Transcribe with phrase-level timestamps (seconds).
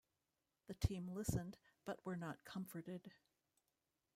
[0.65, 3.11] The team listened, but were not comforted.